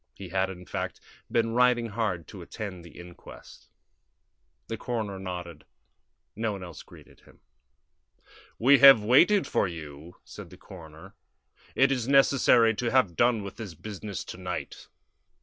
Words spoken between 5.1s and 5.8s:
nodded;